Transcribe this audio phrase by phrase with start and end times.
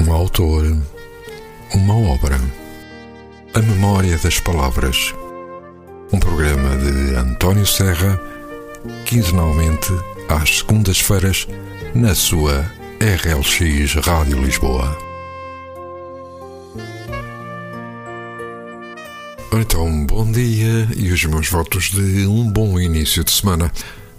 [0.00, 0.76] um autor,
[1.72, 2.40] uma obra.
[3.54, 5.14] A Memória das Palavras.
[6.12, 8.20] Um programa de António Serra,
[9.06, 9.92] quinzenalmente
[10.28, 11.46] às segundas-feiras,
[11.94, 12.70] na sua
[13.00, 14.98] RLX Rádio Lisboa.
[19.52, 23.70] Então, bom dia e os meus votos de um bom início de semana.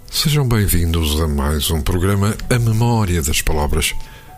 [0.09, 3.93] Sejam bem-vindos a mais um programa A Memória das Palavras.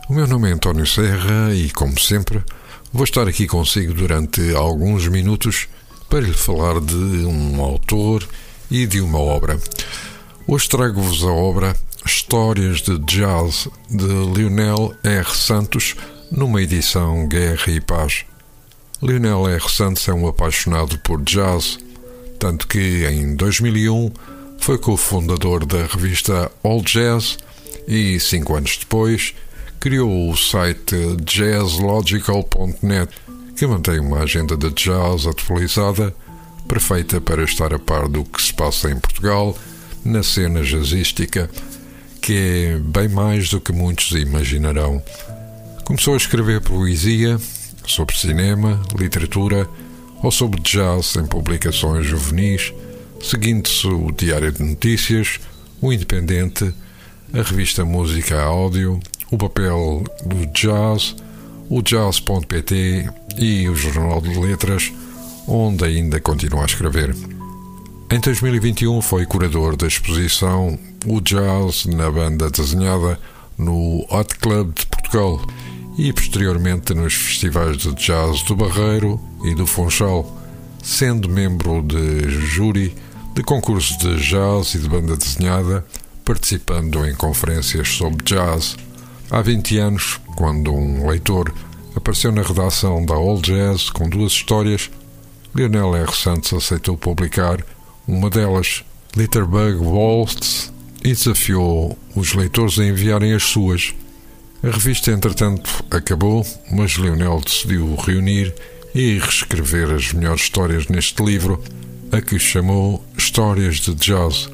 [0.09, 2.41] O meu nome é António Serra e, como sempre,
[2.93, 5.67] vou estar aqui consigo durante alguns minutos
[6.09, 8.25] para lhe falar de um autor
[8.71, 9.59] e de uma obra.
[10.47, 11.75] Hoje trago-vos a obra
[12.05, 15.29] Histórias de Jazz de Lionel R.
[15.35, 15.93] Santos,
[16.31, 18.23] numa edição Guerra e Paz.
[19.03, 19.69] Lionel R.
[19.69, 21.79] Santos é um apaixonado por jazz,
[22.39, 24.09] tanto que em 2001
[24.57, 27.37] foi cofundador da revista All Jazz
[27.85, 29.33] e, cinco anos depois,
[29.79, 33.13] criou o site jazzlogical.net,
[33.55, 36.13] que mantém uma agenda de jazz atualizada,
[36.67, 39.57] perfeita para estar a par do que se passa em Portugal
[40.03, 41.49] na cena jazzística,
[42.21, 45.01] que é bem mais do que muitos imaginarão.
[45.85, 47.39] Começou a escrever poesia
[47.85, 49.67] sobre cinema, literatura
[50.21, 52.73] ou sobre jazz em publicações juvenis,
[53.21, 55.39] seguindo-se o Diário de Notícias,
[55.81, 56.73] o Independente,
[57.33, 58.99] a revista Música Áudio,
[59.31, 61.15] o papel do jazz,
[61.69, 64.91] o jazz.pt e o Jornal de Letras,
[65.47, 67.15] onde ainda continua a escrever.
[68.09, 73.19] Em 2021 foi curador da exposição O Jazz na Banda Desenhada
[73.57, 75.41] no Hot Club de Portugal
[75.97, 80.25] e posteriormente nos festivais de jazz do Barreiro e do Funchal,
[80.81, 82.95] sendo membro de júri
[83.33, 85.85] de concursos de jazz e de banda desenhada,
[86.23, 88.77] participando em conferências sobre jazz.
[89.29, 91.53] Há 20 anos, quando um leitor
[91.93, 94.89] apareceu na redação da All Jazz com duas histórias,
[95.53, 96.15] Lionel R.
[96.15, 97.61] Santos aceitou publicar
[98.07, 98.85] uma delas,
[99.17, 100.71] Litterbug Waltz,
[101.03, 103.93] e desafiou os leitores a enviarem as suas.
[104.63, 108.55] A revista, entretanto, acabou, mas Lionel decidiu reunir
[108.95, 111.61] e reescrever as melhores histórias neste livro,
[112.13, 114.49] a que chamou Histórias de Jazz,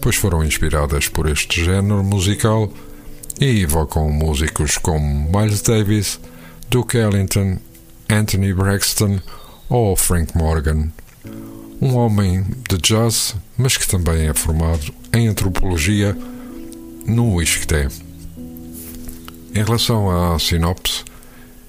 [0.00, 2.72] pois foram inspiradas por este género musical
[3.40, 6.20] e evocam músicos como Miles Davis,
[6.68, 7.58] Duke Ellington,
[8.08, 9.20] Anthony Braxton
[9.68, 10.90] ou Frank Morgan.
[11.80, 16.16] Um homem de jazz, mas que também é formado em antropologia
[17.06, 17.88] no ISCTE.
[19.54, 21.04] Em relação à sinopse,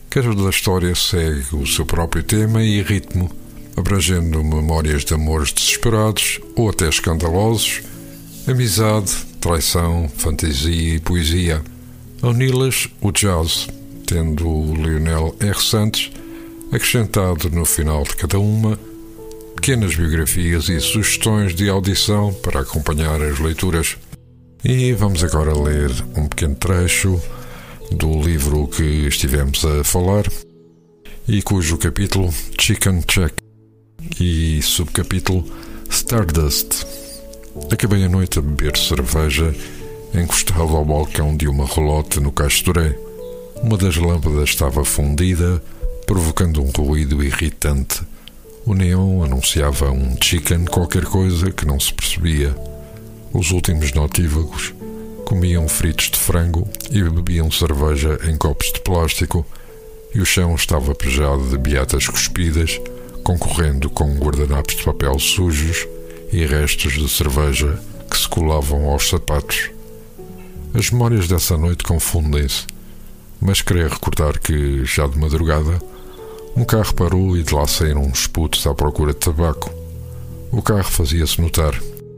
[0.10, 3.30] cada da história segue o seu próprio tema e ritmo,
[3.76, 7.82] abrangendo memórias de amores desesperados ou até escandalosos,
[8.48, 9.14] amizade,
[9.46, 11.62] traição, fantasia e poesia.
[12.20, 13.68] Ao las o jazz,
[14.08, 15.62] tendo o Lionel R.
[15.62, 16.12] Santos
[16.72, 18.76] acrescentado no final de cada uma
[19.56, 23.98] pequenas biografias e sugestões de audição para acompanhar as leituras.
[24.64, 27.22] E vamos agora ler um pequeno trecho
[27.92, 30.24] do livro que estivemos a falar
[31.28, 33.36] e cujo capítulo Chicken Check
[34.20, 35.46] e subcapítulo
[35.92, 36.95] Stardust.
[37.72, 39.56] Acabei a noite a beber cerveja
[40.14, 42.98] encostado ao balcão de uma relote no Castoré.
[43.64, 45.64] Uma das lâmpadas estava fundida,
[46.06, 48.02] provocando um ruído irritante.
[48.66, 52.54] O neon anunciava um chicken qualquer coisa que não se percebia.
[53.32, 54.74] Os últimos notívagos
[55.24, 59.46] comiam fritos de frango e bebiam cerveja em copos de plástico,
[60.14, 62.82] e o chão estava pejado de beatas cuspidas,
[63.24, 65.88] concorrendo com guardanapos de papel sujos
[66.36, 67.80] e restos de cerveja
[68.12, 69.72] que se colavam aos sapatos.
[70.74, 72.68] As memórias dessa noite confundem-se,
[73.40, 75.82] mas queria recordar que, já de madrugada,
[76.54, 79.72] um carro parou e de lá saíram uns putos à procura de tabaco.
[80.52, 81.74] O carro fazia-se notar,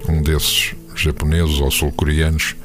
[0.10, 2.56] um desses japoneses ou sul-coreanos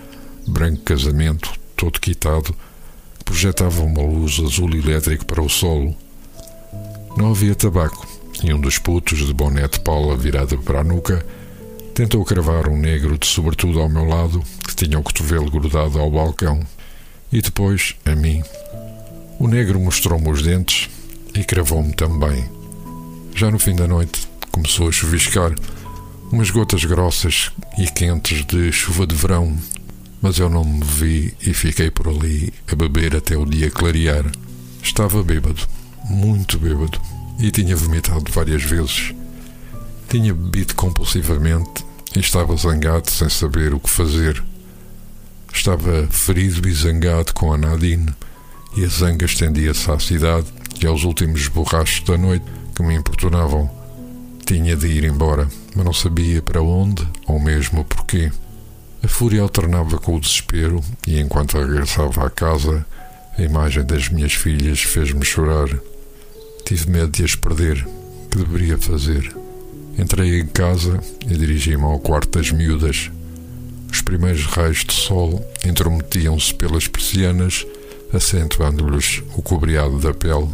[0.48, 2.56] branco casamento, todo quitado,
[3.26, 5.94] projetava uma luz azul elétrico para o solo.
[7.14, 8.06] Não havia tabaco,
[8.42, 11.22] e um dos putos de boné de paula virado para a nuca
[11.94, 16.10] tentou cravar um negro de sobretudo ao meu lado, que tinha o cotovelo grudado ao
[16.10, 16.60] balcão,
[17.32, 18.42] e depois a mim.
[19.38, 20.88] O negro mostrou-me os dentes
[21.34, 22.44] e cravou-me também.
[23.34, 25.54] Já no fim da noite começou a chuviscar,
[26.30, 29.56] umas gotas grossas e quentes de chuva de verão
[30.22, 34.24] mas eu não me vi e fiquei por ali a beber até o dia clarear.
[34.80, 35.66] Estava bêbado,
[36.08, 37.00] muito bêbado,
[37.40, 39.12] e tinha vomitado várias vezes.
[40.12, 44.44] Tinha bebido compulsivamente e estava zangado sem saber o que fazer.
[45.50, 48.14] Estava ferido e zangado com a Nadine
[48.76, 52.44] e a zanga estendia-se à cidade e aos últimos borrachos da noite
[52.74, 53.70] que me importunavam.
[54.44, 58.30] Tinha de ir embora, mas não sabia para onde ou mesmo porquê.
[59.02, 62.84] A fúria alternava com o desespero e enquanto regressava à casa,
[63.38, 65.70] a imagem das minhas filhas fez-me chorar.
[66.66, 67.82] Tive medo de as perder.
[68.30, 69.41] Que deveria fazer?
[69.98, 73.10] Entrei em casa e dirigi-me ao quarto das miúdas.
[73.90, 77.66] Os primeiros raios de sol intrometiam-se pelas persianas,
[78.12, 80.48] acentuando-lhes o cobreado da pele,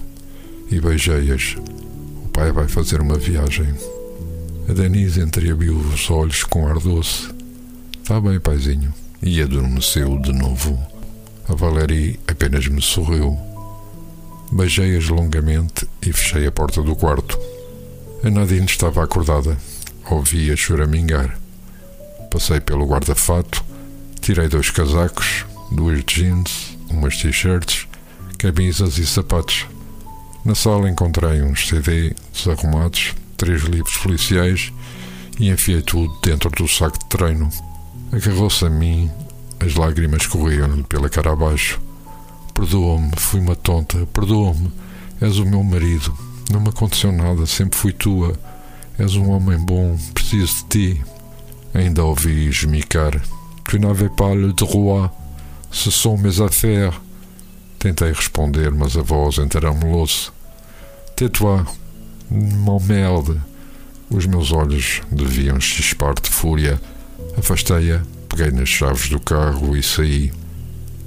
[0.70, 1.56] e beijei-as.
[2.24, 3.74] O pai vai fazer uma viagem.
[4.68, 7.28] A Denise entreabriu os olhos com ar doce.
[8.02, 8.92] Está bem, paizinho.
[9.22, 10.78] E adormeceu de novo.
[11.48, 13.38] A Valérie apenas me sorriu.
[14.50, 17.38] Beijei-as longamente e fechei a porta do quarto.
[18.20, 19.56] A Nadine estava acordada.
[20.10, 21.38] Ouvi-a choramingar.
[22.32, 23.64] Passei pelo guarda-fato,
[24.20, 27.86] tirei dois casacos, duas jeans, umas t-shirts,
[28.36, 29.66] camisas e sapatos.
[30.44, 34.72] Na sala encontrei uns CD desarrumados, três livros policiais
[35.38, 37.48] e enfiei tudo dentro do saco de treino.
[38.10, 39.08] Agarrou-se a mim,
[39.60, 41.80] as lágrimas corriam-lhe pela cara abaixo.
[42.52, 44.72] Perdoa-me, fui uma tonta, perdoa-me,
[45.20, 46.12] és o meu marido,
[46.50, 48.34] não me aconteceu nada, sempre fui tua.
[48.98, 51.04] És um homem bom, preciso de ti.
[51.74, 53.20] Ainda ouvi esmicar.
[53.64, 55.10] Tu n'avais pas le droit.
[55.70, 56.98] Ce sont mes affaires.
[57.78, 60.30] Tentei responder, mas a voz entaramelou-se.
[61.14, 61.64] Tais-toi.
[62.30, 63.40] M'emmerde.
[64.10, 66.80] Os meus olhos deviam chispar de fúria.
[67.36, 70.32] Afastei-a, peguei nas chaves do carro e saí.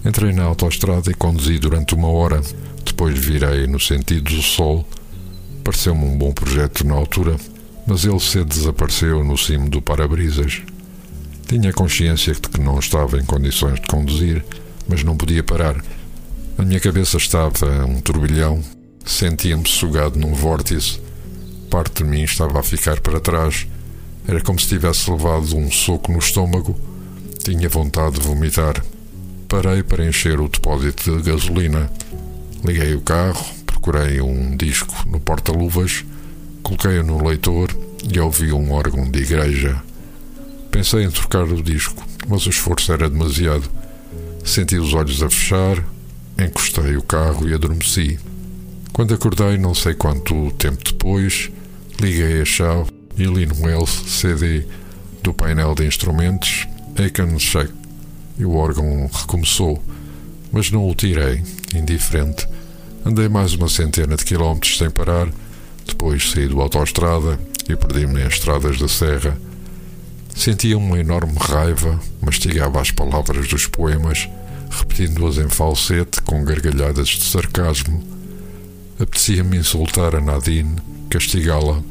[0.05, 2.41] Entrei na autoestrada e conduzi durante uma hora.
[2.85, 4.85] Depois virei no sentido do sol
[5.63, 7.35] Pareceu-me um bom projeto na altura,
[7.85, 10.61] mas ele cedo desapareceu no cimo do para-brisas.
[11.47, 14.43] Tinha consciência de que não estava em condições de conduzir,
[14.87, 15.83] mas não podia parar.
[16.57, 18.61] A minha cabeça estava um turbilhão,
[19.05, 20.99] sentia-me sugado num vórtice.
[21.69, 23.67] Parte de mim estava a ficar para trás.
[24.27, 26.79] Era como se tivesse levado um soco no estômago.
[27.43, 28.83] Tinha vontade de vomitar.
[29.47, 31.91] Parei para encher o depósito de gasolina.
[32.63, 33.43] Liguei o carro,
[33.81, 36.05] procurei um disco no porta-luvas,
[36.61, 37.75] coloquei-o no leitor
[38.07, 39.81] e ouvi um órgão de igreja.
[40.69, 43.67] Pensei em trocar o disco, mas o esforço era demasiado.
[44.45, 45.83] Senti os olhos a fechar,
[46.37, 48.19] encostei o carro e adormeci.
[48.93, 51.49] Quando acordei, não sei quanto tempo depois,
[51.99, 54.67] liguei a chave e li no LCD
[55.23, 56.67] do painel de instrumentos
[56.99, 57.71] Aiken Check
[58.37, 59.83] e o órgão recomeçou,
[60.51, 61.43] mas não o tirei,
[61.73, 62.47] indiferente
[63.03, 65.27] Andei mais uma centena de quilómetros sem parar,
[65.87, 69.35] depois saí do autoestrada e perdi-me em estradas da serra.
[70.35, 74.29] Sentia uma enorme raiva, mastigava as palavras dos poemas,
[74.69, 78.03] repetindo-as em falsete com gargalhadas de sarcasmo.
[78.99, 80.75] Apetecia-me insultar a Nadine,
[81.09, 81.81] castigá-la.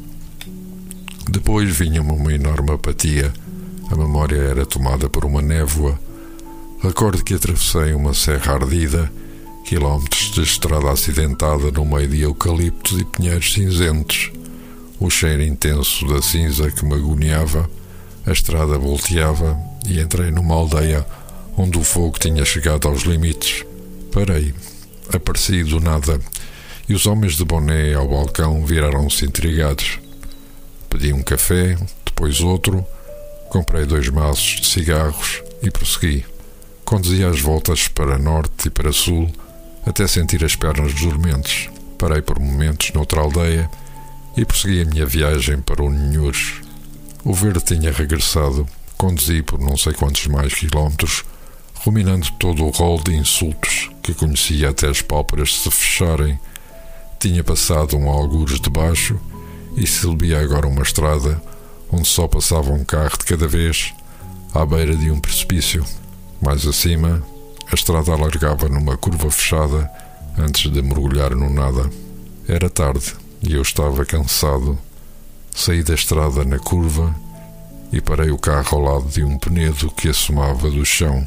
[1.28, 3.32] Depois vinha-me uma enorme apatia.
[3.90, 5.98] A memória era tomada por uma névoa.
[6.80, 9.10] Recordo que atravessei uma serra ardida
[9.70, 14.32] Quilómetros de estrada acidentada no meio de eucaliptos e pinheiros cinzentos.
[14.98, 17.70] O cheiro intenso da cinza que me agoniava.
[18.26, 19.56] A estrada volteava
[19.86, 21.06] e entrei numa aldeia
[21.56, 23.64] onde o fogo tinha chegado aos limites.
[24.10, 24.52] Parei.
[25.14, 26.18] Apareci do nada
[26.88, 30.00] e os homens de boné ao balcão viraram-se intrigados.
[30.88, 32.84] Pedi um café, depois outro,
[33.48, 36.24] comprei dois maços de cigarros e prossegui.
[36.84, 39.30] Conduzia as voltas para norte e para sul
[39.84, 41.68] até sentir as pernas dormentes.
[41.98, 43.70] Parei por momentos noutra aldeia
[44.36, 46.54] e prossegui a minha viagem para o Ninhures.
[47.24, 51.24] O verde tinha regressado, conduzi por não sei quantos mais quilómetros,
[51.74, 56.38] ruminando todo o rol de insultos que conhecia até as pálpebras se fecharem.
[57.18, 59.20] Tinha passado um algures de baixo
[59.76, 61.40] e subia agora uma estrada
[61.92, 63.92] onde só passava um carro de cada vez,
[64.54, 65.84] à beira de um precipício.
[66.40, 67.22] Mais acima,
[67.70, 69.88] a estrada alargava numa curva fechada
[70.36, 71.88] antes de mergulhar no nada.
[72.48, 74.76] Era tarde e eu estava cansado.
[75.54, 77.14] Saí da estrada na curva
[77.92, 81.24] e parei o carro ao lado de um penedo que assomava do chão.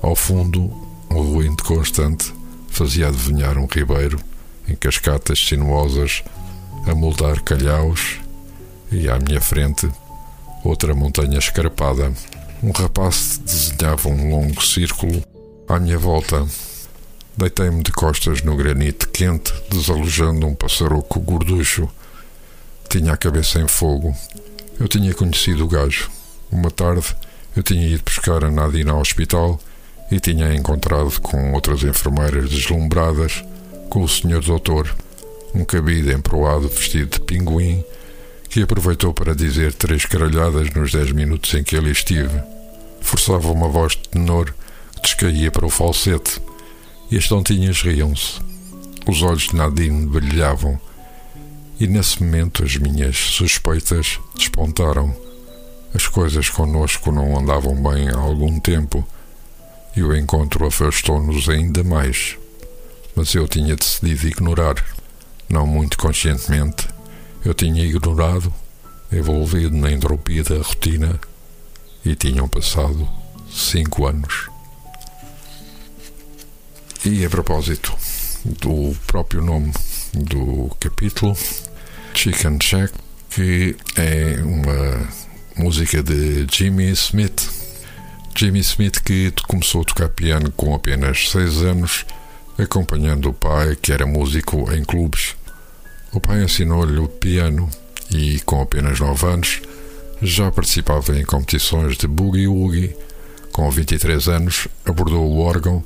[0.00, 0.72] Ao fundo,
[1.10, 2.32] um ruído constante
[2.68, 4.18] fazia adivinhar um ribeiro
[4.66, 6.24] em cascatas sinuosas
[6.86, 8.20] a moldar calhaus
[8.90, 9.90] e à minha frente
[10.64, 12.10] outra montanha escarpada.
[12.62, 15.22] Um rapaz desenhava um longo círculo
[15.68, 16.46] à minha volta,
[17.36, 21.88] deitei-me de costas no granito quente, desalojando um passaroco gorducho.
[22.88, 24.14] Tinha a cabeça em fogo.
[24.78, 26.10] Eu tinha conhecido o gajo.
[26.50, 27.16] Uma tarde,
[27.56, 29.58] eu tinha ido buscar a Nadine ao hospital
[30.10, 33.42] e tinha encontrado com outras enfermeiras deslumbradas
[33.88, 34.94] com o senhor doutor,
[35.54, 37.84] um cabide emproado vestido de pinguim,
[38.48, 42.42] que aproveitou para dizer três caralhadas nos dez minutos em que ele estive.
[43.00, 44.54] Forçava uma voz de tenor
[45.04, 46.40] descaía para o falsete,
[47.10, 48.40] e as tontinhas riam-se.
[49.06, 50.80] Os olhos de Nadine brilhavam,
[51.78, 55.14] e nesse momento as minhas suspeitas despontaram.
[55.94, 59.06] As coisas conosco não andavam bem há algum tempo
[59.96, 62.36] e o encontro afastou-nos ainda mais.
[63.14, 64.84] Mas eu tinha decidido ignorar,
[65.48, 66.88] não muito conscientemente.
[67.44, 68.52] Eu tinha ignorado,
[69.12, 71.20] envolvido na entropia da rotina,
[72.04, 73.08] e tinham passado
[73.50, 74.53] cinco anos.
[77.06, 77.94] E a propósito
[78.62, 79.74] do próprio nome
[80.14, 81.36] do capítulo,
[82.14, 82.94] Chicken Shack,
[83.28, 85.06] que é uma
[85.54, 87.46] música de Jimmy Smith.
[88.34, 92.06] Jimmy Smith que começou a tocar piano com apenas 6 anos,
[92.56, 95.36] acompanhando o pai, que era músico em clubes.
[96.10, 97.68] O pai ensinou-lhe o piano
[98.10, 99.60] e, com apenas 9 anos,
[100.22, 102.96] já participava em competições de boogie-woogie.
[103.52, 105.84] Com 23 anos, abordou o órgão,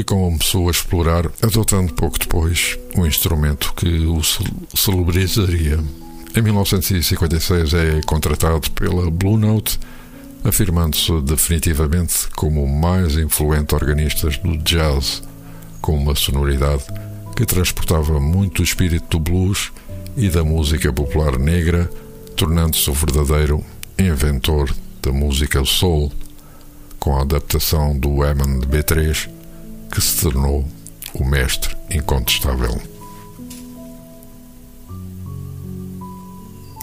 [0.00, 4.22] que começou a explorar, adotando pouco depois o instrumento que o
[4.74, 5.78] celebrizaria.
[6.34, 9.78] Em 1956 é contratado pela Blue Note,
[10.42, 15.22] afirmando-se definitivamente como o mais influente organista do jazz,
[15.82, 16.84] com uma sonoridade
[17.36, 19.70] que transportava muito o espírito do blues
[20.16, 21.90] e da música popular negra,
[22.36, 23.62] tornando-se o verdadeiro
[23.98, 26.10] inventor da música soul,
[26.98, 29.39] com a adaptação do Hammond B3,
[29.90, 30.66] que se tornou
[31.14, 32.80] o mestre incontestável.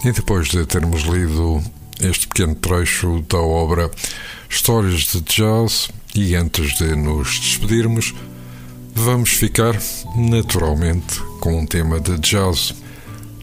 [0.04, 1.62] E depois de termos lido
[2.00, 3.90] este pequeno trecho da obra
[4.48, 8.14] Histórias de Jazz, e antes de nos despedirmos,
[8.94, 9.76] vamos ficar
[10.16, 12.74] naturalmente com um tema de jazz,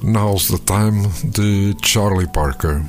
[0.01, 2.83] Now's the Time, de Charlie Parker.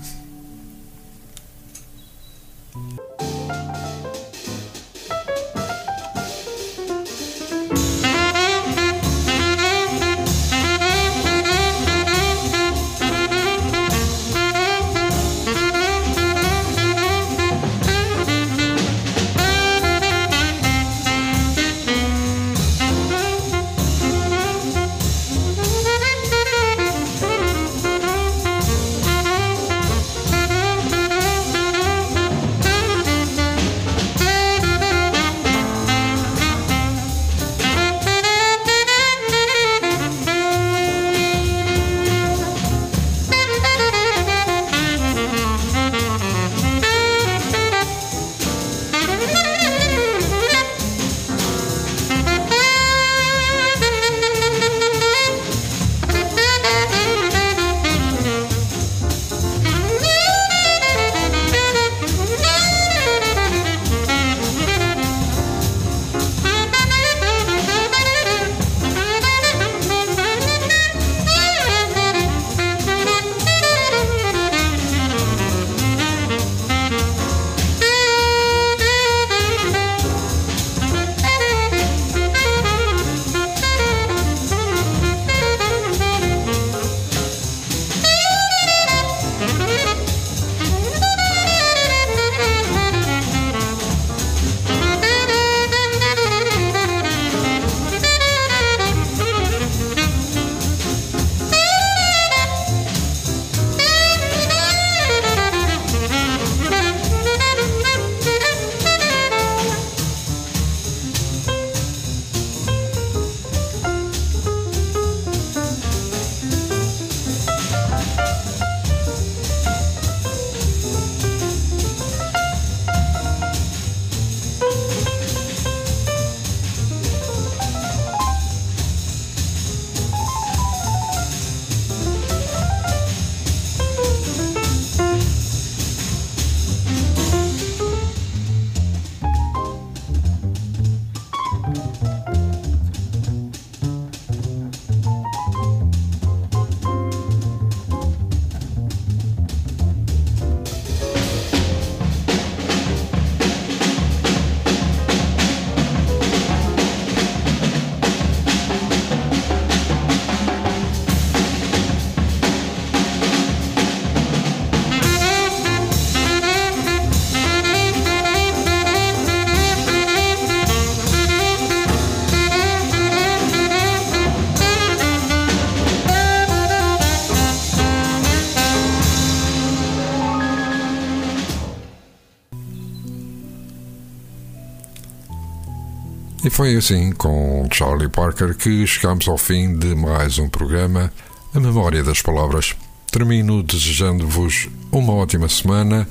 [186.56, 191.12] Foi assim, com Charlie Parker, que chegamos ao fim de mais um programa,
[191.54, 192.74] A Memória das Palavras.
[193.12, 196.08] Termino desejando-vos uma ótima semana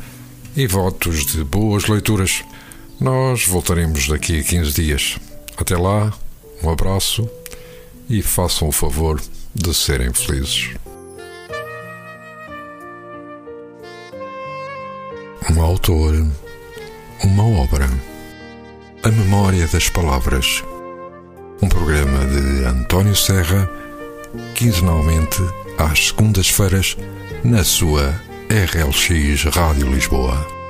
[0.56, 2.44] e votos de boas leituras.
[3.00, 5.18] Nós voltaremos daqui a 15 dias.
[5.58, 6.14] Até lá,
[6.62, 7.28] um abraço
[8.08, 9.20] e façam o favor
[9.56, 10.76] de serem felizes.
[15.52, 16.14] Um autor,
[17.24, 18.15] uma obra.
[19.06, 20.64] A Memória das Palavras.
[21.62, 23.70] Um programa de António Serra,
[24.56, 25.38] quinzenalmente
[25.78, 26.98] às segundas-feiras,
[27.44, 28.20] na sua
[28.50, 30.65] RLX Rádio Lisboa.